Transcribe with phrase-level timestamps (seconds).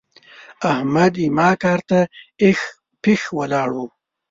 [0.71, 1.99] احمد زما کار ته
[2.41, 2.59] اېښ
[3.03, 3.85] پېښ ولاړ وو.